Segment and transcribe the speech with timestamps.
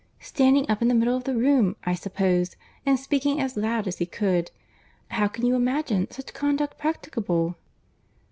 [0.19, 2.55] —Standing up in the middle of the room, I suppose,
[2.87, 7.55] and speaking as loud as he could!—How can you imagine such conduct practicable?"